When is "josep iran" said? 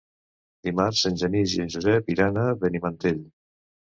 1.75-2.41